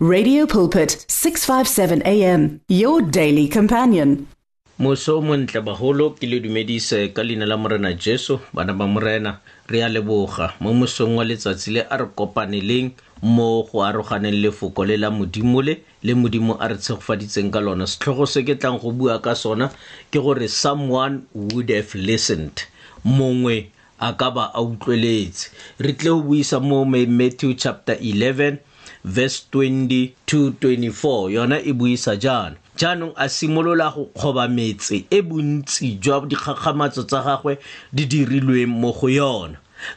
[0.00, 4.28] Radio Pulpit 657 AM your daily companion.
[4.78, 9.82] Moso montle baholo ke le dumedise ka leina la morena Jesu bana ba morena re
[9.82, 12.94] a leboga mo mosong wa letsatsi le a re kopaneleng
[13.26, 15.74] mo go aroganeng lefoko le la modimo le
[16.06, 19.66] le modimo a re tshegofaditseng ka lona setlhogo se ke tlang go bua ka sona
[20.14, 22.54] ke gore someone would have listened
[23.02, 23.66] mongwe
[23.98, 25.50] a ka ba a utlweletse
[25.82, 28.62] re tle go buisa mo matthew chapter 11
[29.04, 30.14] verse 22
[30.52, 37.02] 24 yona e buisa jaana jaanong a simolola go kgoba metse e bontsi jwa dikgakgamatso
[37.10, 37.52] tsa gagwe
[37.96, 39.54] di dirilweng mo go yona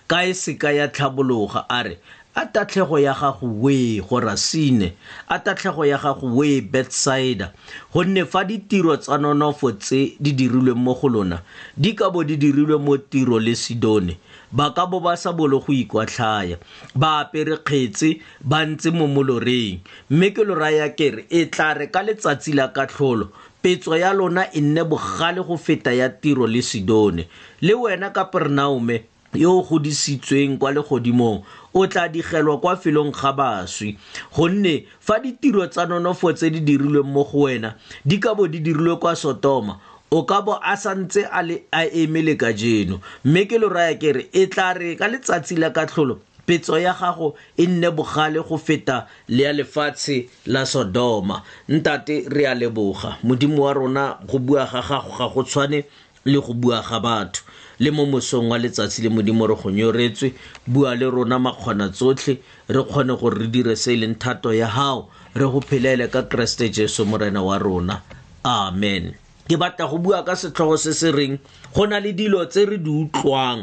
[0.09, 1.96] kae seka ya tlhabologa a re
[2.35, 4.91] a tatlhego ya gago wee gorasine
[5.27, 7.52] a tatlhego ya gago wee bethsaida
[7.94, 11.38] gonne fa ditiro tsa nonofo tse di dirilwe mo go lona
[11.77, 14.16] di ka bo di dirilwe mo tiro le sidone
[14.52, 16.60] ba ka bo ba sa bolo go ikwahlaya
[16.96, 19.80] ba apere kgetse ba ntse mo moloreng
[20.12, 23.32] mme ke lo raya kere e tla re ka letsatsi la katlholo
[23.64, 27.27] petso ya lona e nne bogale go feta ya tiro le sidone
[27.62, 33.96] le wena kapernaume yo o godisitsweng kwa legodimong o tla digelwa kwa felong ga baswi
[34.35, 38.60] gonne fa ditiro tsa nonofo tse di dirilweng mo go wena di ka bo di
[38.60, 39.79] dirilwe kwa sotoma
[40.12, 42.95] o ka bo a santse a le a emele ka jeno
[43.26, 47.29] mme ke loraya ke re e tla re ka letsatsi la katlholo petso ya gago
[47.55, 53.63] e nne bogale go feta le ya lefatshe la sodoma ntate re a leboga modimo
[53.63, 55.85] wa rona go bua ga gago ga go tshwane
[56.26, 57.43] le go bua ga batho
[57.79, 60.34] le mo mosong wa letsatsi le modimo re go nyoretswe
[60.67, 62.35] bua le rona makgona tsotlhe
[62.67, 66.23] re kgone gore re dire se e leng thato ya gago re go phelele ka
[66.23, 68.01] keresete jesu morena wa rona
[68.44, 69.16] amen
[69.50, 71.36] ke batla go bua ka setlhogo se se reng
[71.74, 73.59] go na le dilo tse re di utlwang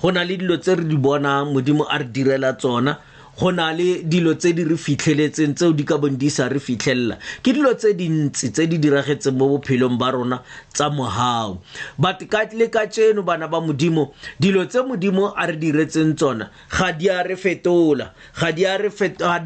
[0.00, 2.92] go na le dilo tse re di bonang modimo a re direla tsona
[3.38, 6.56] go na le dilo tse di re fitlheletseng tseo di ka bong di sa re
[6.58, 10.40] fitlhelela ke dilo tse dintsi tse di diragetseng mo bophelong ba rona
[10.72, 11.60] tsa mogao
[12.00, 16.48] but ka le ka tseno bana ba modimo dilo tse modimo a re diretseng tsona
[16.72, 18.64] ga di a re fetola ga di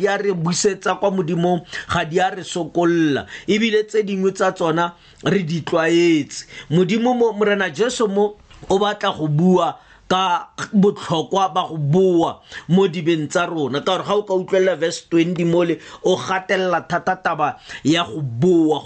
[0.06, 4.94] a re busetsa kwa modimong ga di a re sokolola ebile tse dingwe tsa tsona
[5.26, 8.38] re di tlwaetse modimo mo morena jesu mo
[8.70, 9.68] o batla go bua
[10.10, 12.30] ka botlhokwa ba go boa
[12.74, 16.80] mo dibeng tsa rona ka gore ga o ka utlwelela verse twenty mole o gatelela
[16.90, 17.48] thata taba
[17.84, 18.76] ya go boa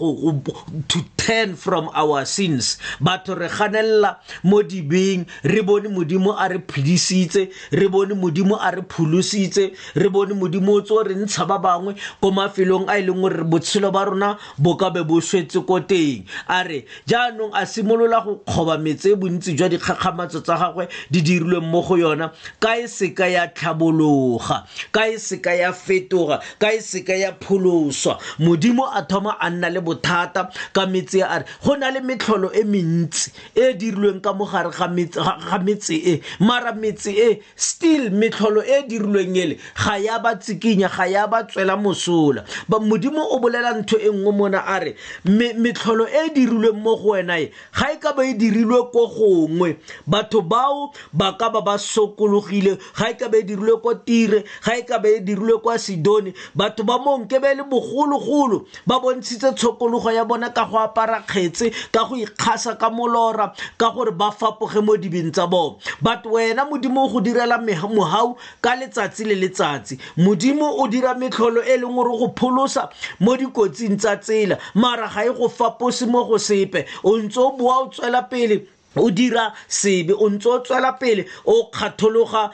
[1.25, 4.11] turn from our sins batho re ganella
[4.45, 7.43] mo dibeng re bone modimo a re phedisitse
[7.73, 9.65] re bone modimo a re pholositse
[9.97, 13.43] re bone modimo o tso re ntsha ba bangwe ko mafelong a e leng gore
[13.53, 14.29] botshelo ba rona
[14.61, 19.17] bo ka be bo swetse ko teng a re jaanong a simolola go kgoba metse
[19.17, 22.29] e bontsi jwa dikgakgamatso tsa gagwe di dirilweng mo go yona
[22.61, 28.19] ka e seka ya tlhabologa ka e seka ya fetoga ka e seka ya pholoswa
[28.45, 32.01] modimo a thoma a nna le bothata ka metse ntse a re go na le
[32.01, 38.11] metlholo e mentsi e e dirilweng ka mogare ga metse e mara metse e still
[38.11, 42.79] metlholo e e dirilweng ele ga ya ba tsikinya ga ya ba tswela mosola ba
[42.81, 47.11] modimo o bolela ntho e nngwe mona a re metlholo e e dirilweng mo go
[47.15, 51.61] wena e ga e ka ba e dirilwe ko gongwe batho bao ba ka ba
[51.61, 55.21] ba sokologile ga e ka ba e dirilwe ko tire ga e ka ba e
[55.21, 60.65] dirilwe kwa sidone batho ba monke be le bogologolo ba bontshitse tshokologo ya bona ka
[60.65, 65.33] go apara tshwara kgetse ka go ikgasa ka molora ka gore ba fapoge mo dibeng
[65.33, 70.87] tsa bone but wena modimo o go direla mogau ka letsatsi le letsatsi modimo o
[70.89, 75.49] dira metlholo e leng gore go pholosa mo dikotsing tsa tsela maara ga e go
[75.49, 78.67] fapose mo go sepe o ntse o boa o tswela pele
[78.97, 82.51] o dira sebe o ntse o tswela pele o kgathologa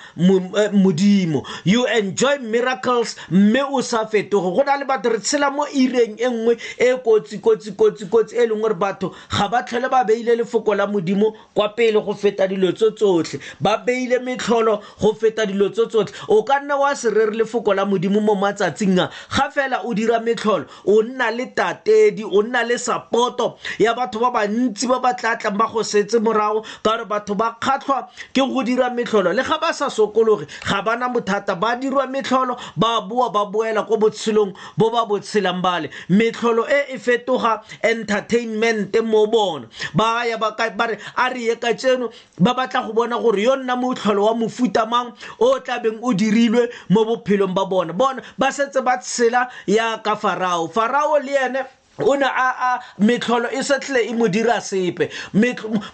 [0.56, 5.50] eh, modimo you enjoy miracles mme o sa fetoge go na le batho re tshela
[5.50, 9.62] mo ireng e nngwe e kotsi kotsi kotsi kotsi e leng gore batho ga ba
[9.62, 14.18] tlhole ba beile lefoko la modimo kwa pele go feta dilo tso tsotlhe ba beile
[14.18, 18.34] metlholo go feta dilo tso tsotlhe o ka nna wa serere lefoko la modimo mo
[18.34, 23.58] matsatsing a ga fela o dira metlholo o nna le tatedi o nna le sapoto
[23.78, 27.34] ya batho ba bantsi ba ba tlatlang ba go setse mo morago ka gore batho
[27.36, 31.76] ba kgatlhwa ke go dira metlholo le ga ba sa sokologe ga bana bothata ba
[31.76, 36.98] dirwa metlholo ba boa ba boela ko botshelong bo ba botshelang bale metlholo e e
[36.98, 40.50] fetoga entertainmente mo bona ba ya ba
[40.86, 44.34] re a re ye ka tseno ba batla go bona gore yo nna motlholo wa
[44.34, 49.48] mofuta mang o tlabeng o dirilwe mo bophelong ba bona bona ba setse ba tshela
[49.66, 51.62] ya ka farao farao le ene
[51.98, 52.50] o ne a
[52.98, 55.10] a metlholo e sa tlile e mo dira sepe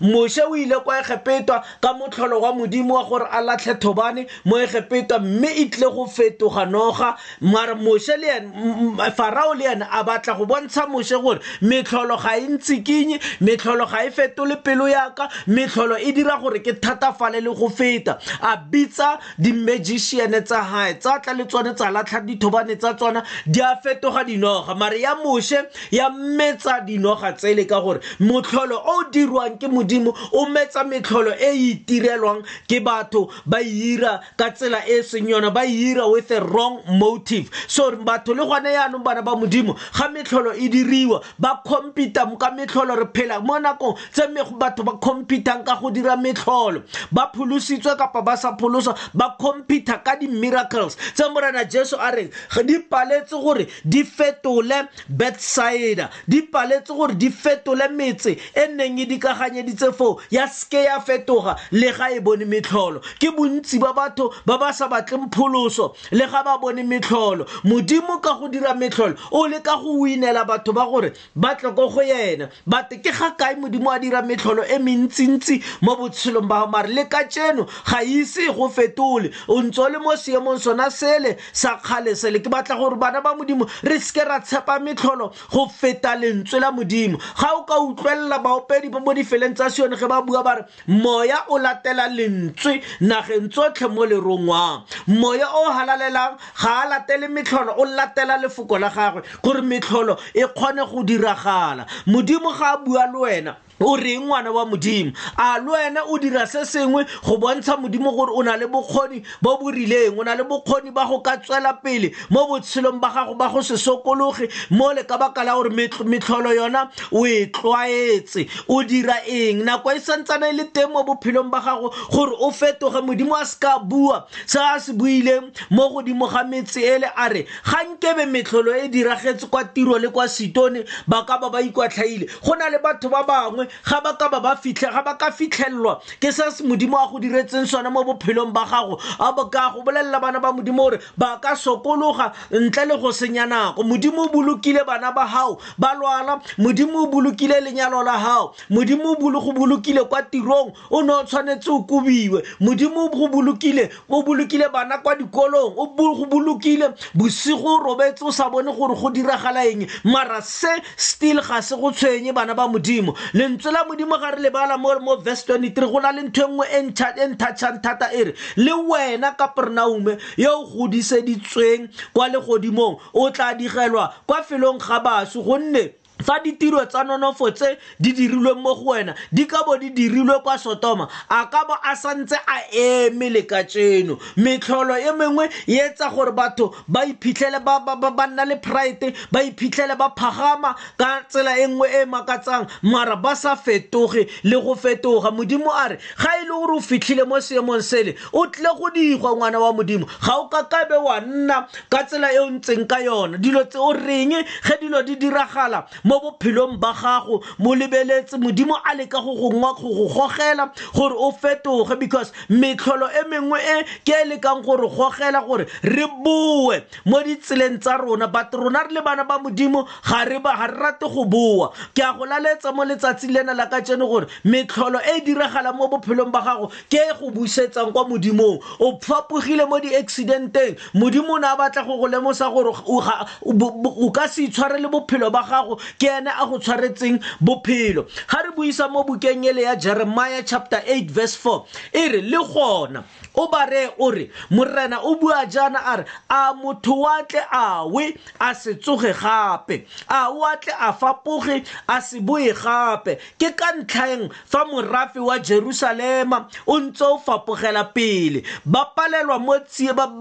[0.01, 4.57] moshe o ile kwa egepetwa ka motlholo wa modimo wa gore a latlhe thobane mo
[4.59, 10.05] egepetwa mme e tlile go fetoga noga mara moshe le ene farao le ene a
[10.05, 14.89] batla go bontsha moshe gore metlholo ga e ntsikinye e metlholo ga e fetole pelo
[14.89, 20.95] yaka metlholo e dira gore ke thatafale le go feta a bitsa di-magiciane tsa gae
[21.01, 25.15] tsa tla le tsone tsa latlha dithobane tsa tsona di a fetoga dinoga mare ya
[25.17, 30.85] moshe ya metsa dinoga tsele e ka gore motlholo o dirwang ke modimo o metsa
[30.85, 35.65] metlholo e, e itirelwang ke batho ba ira ka tsela e, e seng yona ba
[35.67, 40.53] ira with a wrong motive so batho le gone yaanong bana ba modimo ga metlholo
[40.57, 44.27] e diriwa ba computa ka metlholo re phela mo nakong tse
[44.59, 46.83] batho ba computang ka go dira metlholo
[47.13, 52.31] ba pholositswe kapa ba sa pholosa ba computa ka di-miracles tse morena jesu a reng
[52.67, 58.99] di paletse gore di fetole bedside diteraeda di paletse gore di fetole metse e neng
[58.99, 63.93] e dikaganyeditse foo ya seke ya fetoga le ga e bone metlholo ke bontsi ba
[63.93, 68.75] batho ba ba sa batleng pholoso le ga ba bone metlholo modimo ka go dira
[68.75, 73.01] metlholo o le ka go winela batho ba gore ba tle ko go yena bate
[73.03, 77.25] ke ga kae modimo a dira metlholo e mentsintsi mo botshelong ba mare le ka
[77.25, 82.15] tseno ga ise go fetole o ntse o le mo seemong sona sele sa kgale
[82.17, 86.17] sele ke batla gore bana ba modimo re seke ra tshepa metlholo go go feta
[86.17, 90.23] lentswe la modimo ga o ka utlwelela baopedi ba mo difeleng tsa sione ge ba
[90.23, 96.71] bua ba re moya o latela lentswe nageng tsotlhe mo lerongwang moya o halalelang ga
[96.83, 102.53] a latele metlholo o latela lefoko la gagwe gore metlholo e kgone go diragala modimo
[102.53, 106.47] ga a bua le wena o reng ngwana wa modimo a le wena o dira
[106.47, 110.33] se sengwe go bontsha modimo gore o na le bokgoni bo bo rileng o na
[110.35, 114.49] le bokgoni ba go ka tswela pele mo botshelong ba gago ba go se sokologe
[114.71, 119.93] mo le ka baka la gore metlholo yona o e tlwaetse o dira eng nako
[119.93, 123.79] e santsane e le teng mo bophelong ba gago gore o fetoge modimo a seka
[123.79, 128.73] bua se a se buileng mo godimo ga metse ele a re ga nkebe metlholo
[128.75, 132.79] e diragetse kwa tiro le kwa setone ba ka ba ba ikwatlhaile go na le
[132.81, 136.31] batho ba bangwe bangwe ga ba ka ba ba fitlhe ga ba ka fitlhelelwa ke
[136.33, 140.21] se modimo a go diretseng sone mo bophelong ba gago a ba ka go bolelela
[140.21, 144.85] bana ba modimo gore ba ka sokologa ntle le go senya nako modimo o bolokile
[144.87, 150.23] bana ba gago ba lwala modimo o bolokile lenyalo la gago modimo o bolokile kwa
[150.23, 155.15] tirong o ne o tshwanetse o kobiwe modimo o go bolokile o bolokile bana kwa
[155.17, 160.41] dikolong o go bolokile bosigo o robetse o sa bone gore go diragala eng mara
[160.43, 164.39] se still ga se go tshwenye bana ba modimo le lentswe la modimo ga re
[164.43, 166.83] lebala mo verse 23 go na le ntho e nngwe e
[167.27, 173.55] nthatšhang e thata e re le wena kapernaume yo o godiseditsweng kwa legodimong o tla
[173.55, 175.93] digelwa kwa felong ga baso gonne
[176.27, 180.43] fa ditiro tsa nonofo tse di dirilweng mo go wena di ka bo di dirilwe
[180.43, 185.49] kwa sotoma a ka bo a santse a eme le ka tseno metlholo e mengwe
[185.67, 191.23] e etsa gore batho ba iphitlhele ba nna le pride ba iphitlhele ba phagama ka
[191.29, 195.99] tsela e nngwe e makatsang mara ba sa fetoge le go fetoga modimo a re
[196.19, 199.73] ga e le gore o fitlhile mo seemong sele o tlile go digwa ngwana wa
[199.73, 203.79] modimo ga o kakabe wa nna ka tsela e o ntseng ka yona dilo tse
[203.79, 204.35] o reng
[204.67, 209.35] ge dilo di diragala mo mo bophelong ba gago mo lebeletse modimo a leka go
[209.35, 214.89] go go gogela gore o fetoge because metlholo e mengwe e ke e lekang gore
[214.89, 216.77] gogela gore re boe
[217.07, 221.25] mo ditseleng tsa rona but rona re le bana ba modimo ga re rate go
[221.25, 225.21] boa ke a go laletsa mo letsatsi lena la ka tseno gore metlholo e e
[225.21, 230.77] diragalang mo bophelong ba gago ke e go busetsang kwa modimong o fapogile mo di-accidenteng
[230.95, 235.31] modimo o ne a batla go go lemosa gore o ka se itshware le bophelo
[235.31, 239.63] ba gago ke ke ene a go tshwaretseng bophelo ga re buisa mo bukeng ele
[239.67, 243.03] ya jeremiah chapter 8 verse 4 e re le gona
[243.35, 247.43] o ba reye o re morena o bua jaana a re a motho wa tle
[247.53, 252.45] a we a se tsoge gape a o a tle a fapoge a se boe
[252.55, 259.43] gape ke ka ntlhaeng fa morafe wa jerusalema o ntse o fapogela pele ba palelela
[259.43, 260.15] mo tsietsong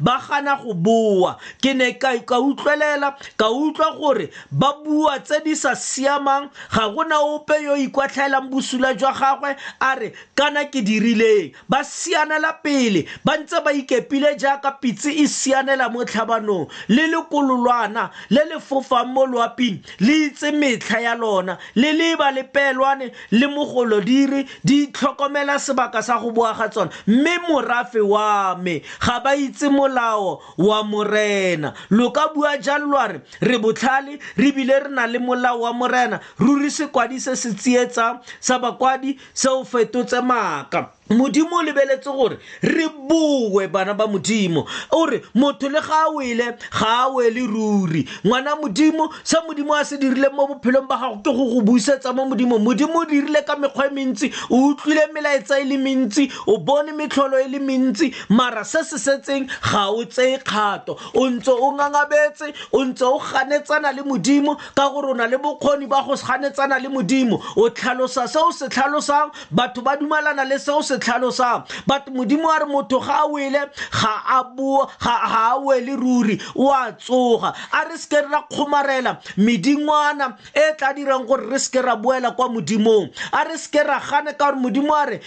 [0.00, 5.52] ba gana go boa ke ne ka utlwelela ka utlwa gore ba bua tse di
[5.54, 11.52] sa siamang ga gona ope yo ikwatlhaelang bosula jwa gagwe a re kana ke dirileng
[11.68, 18.10] ba sianela pele ba ntse ba ikepile jaaka pitse e sianela mo tlhabanong le lekololwana
[18.30, 23.46] le le fofang mo loaping le itse metlha ya lona le leba le pelwane le
[23.46, 29.68] mogolodiri di tlhokomela sebaka sa go boaga tsona mme morafe wa me ga ba itse
[29.68, 34.90] molao wa morena lo ka bua jang lwa re gore re botlhale re bile re
[34.90, 40.20] na le molao wa morena ruri sekwadi se se tsietsang sa bakwadi se o fetotse
[40.20, 46.10] maaka modimo o lebeletse gore re boe bana ba modimo ore motho le ga a
[46.12, 50.96] wele ga a wele ruri ngwana modimo sa modimo a se dirile mo bophelong ba
[50.98, 54.68] gago ke go go buisetsa mo modimo modimo o dirile ka mekgwa e mentsi o
[54.74, 59.48] utlwile melaetsa e le mentsi o bone metlholo e le mentsi mara se se setseng
[59.72, 64.88] ga o tseye kgato o ntse o ngangabetse o ntse o ganetsana le modimo ka
[64.92, 68.68] gore o na le bokgoni ba go ganetsana le modimo o tlhalosa se o se
[68.68, 73.00] tlhalosang batho ba dumelana le se o se se tlhalosang but modimo a re motho
[73.04, 77.96] ga a wele ga a boa ga a wele ruri o a tsoga a re
[77.96, 83.44] seke ra kgomarela medingwana e tla dirang gore re seke ra boela kwa modimong a
[83.48, 85.18] re seke ra gane ka gore modimo a re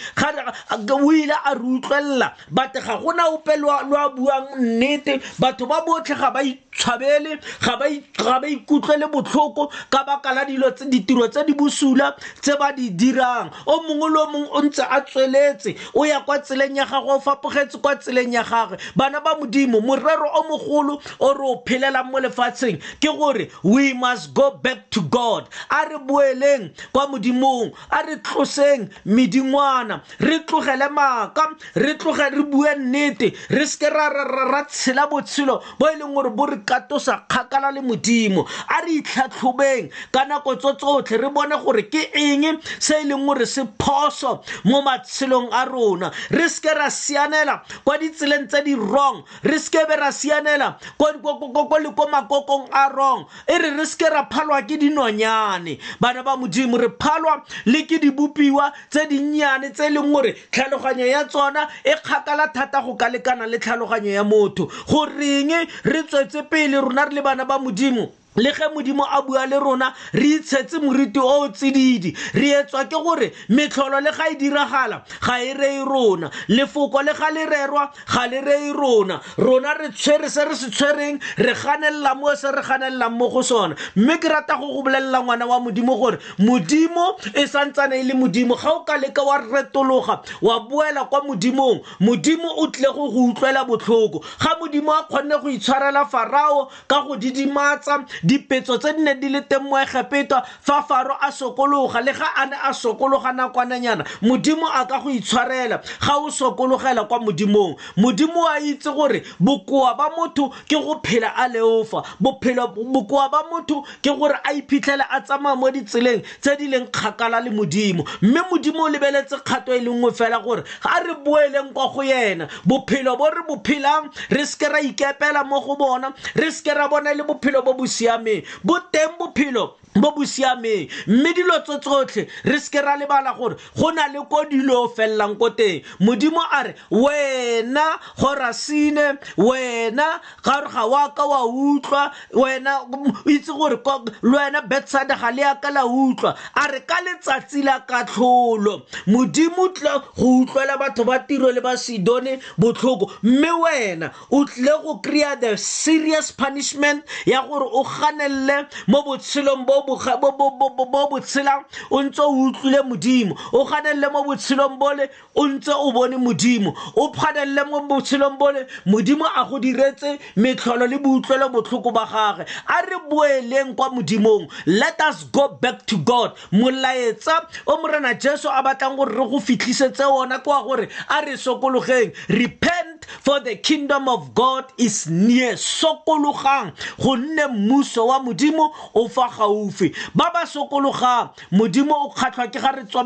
[0.90, 5.84] o ile a re utlwelela but ga gona ope lo a buang nnete batho ba
[5.86, 6.42] botlhe ga ba
[6.78, 12.90] tshwabele ga ba ikutlwele botlhoko ka baka la ditiro tse di bosula tse ba di
[12.90, 16.86] dirang o mongwe le o mongwe o ntse a tsweletse o ya kwa tseleng ya
[16.86, 21.44] gagwe o fapogetse kwa tseleng ya gagwe bana ba modimo morero o mogolo o re
[21.46, 26.72] o phelelang mo lefatsheng ke gore we must go back to god a re boeleng
[26.94, 33.68] kwa modimong a re tloseng medingwana re tlogele maaka re tloge re bue nnete re
[33.68, 38.82] seke ra tshela botshelo bo e leng gore bo re ikatosa kgakala le modimo a
[38.86, 43.46] re itlhatlhobeng ka nako tso tsotlhe re bone gore ke eng se e leng gore
[43.46, 49.24] se phoso mo matshelong a rona re seke ra sianela kwa ditseleng tse di wrong
[49.44, 54.26] re seke be ra sianela le ko makokong a wrong e re re seke ra
[54.30, 59.90] phalwa ke dinonyane bana ba modimo re phalwa le ke dibopiwa tse dinnyane tse e
[59.90, 64.70] leng gore tlhaloganyo ya tsona e kgakala thata go ka lekana le tlhaloganyo ya motho
[64.90, 65.52] goreng
[65.84, 68.04] re tswetse pele rona re le bana ba modimo
[68.38, 72.86] le ge modimo a bua le rona re itshetse moriti o o tsididi re etswa
[72.86, 77.46] ke gore metlholo le ga e diragala ga e reye rona lefoko le ga le
[77.46, 82.34] rerwa ga le reye rona rona re tshwere se re se tshwereng re ganelela mo
[82.36, 86.00] se re ganelelang mo go sona mme ke rata go go bolelela ngwana wa modimo
[86.00, 91.04] gore modimo e santsane e le modimo ga o ka leka wa retologa wa boela
[91.10, 96.06] kwa modimong modimo o tlile go go utlwela botlhoko ga modimo a kgonne go itshwarela
[96.08, 101.30] farao ka go didimatsa dipetso tse di ne di le teng moegepetwa fa faro a
[101.32, 106.30] sokologa le ga a ne a sokologa nakwananyana modimo a ka go itshwarela ga o
[106.30, 112.04] sokologela kwa modimong modimo a itse gore bokoa ba motho ke go phela a leofa
[112.20, 117.42] bokoa ba motho ke gore a iphitlhele a tsamaya mo ditseleng tse di leng kgakala
[117.42, 121.74] le modimo mme modimo o lebeletse kgato e le nngwe fela gore ga re boeleng
[121.74, 126.14] kwa go yena bophelo bo re bo phelang re seke ra ikepela mo go bona
[126.36, 130.12] re seke ra bona e le bophelo bo bo siameng siameng bo teng bophelo bo
[130.12, 134.44] bo siameng mme dilo tso tsotlhe re seke ra lebala gore go na le ko
[134.50, 141.26] dilo o felelang ko teng modimo a re wena gorasine wena gare ga wa ka
[141.26, 142.80] wa utlwa wena
[143.26, 143.78] itse gore
[144.24, 149.68] le wena betsada ga le yaka la utlwa a re ka letsatsi la katlholo modimo
[149.74, 154.96] tla go utlwela batho ba tiro le ba sedone botlhoko mme wena o tlile go
[155.04, 162.32] kry-a the serious punishment ya gore o ganelle mo botshelong bo botshela o ntse o
[162.48, 165.06] utlwile modimo o ganelle mo botshelong bole
[165.36, 170.88] o ntse o bone modimo o phanelle mo botshelong bole modimo a go diretse metlholo
[170.88, 175.98] le boutlwelo botlhoko ba gage a re boeleng kwa modimong let us go back to
[175.98, 181.22] god molaetsa o morena jesu a batlang gore re go fitlhisetse ona kwa gore a
[181.22, 188.70] re sokologeng repent for the kingdom of god is near sokologang gonne mmuso wa modimo
[188.94, 193.04] o fa gaufi ba ba sokologang modimo o kgatlhwa ke ga re tswa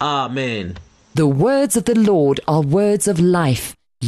[0.02, 0.66] amen
[1.22, 3.64] the words of the lord are words of life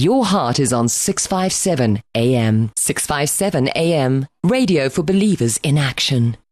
[0.05, 4.13] your heart is on 657 am 657 am
[4.55, 6.44] radio for believers in action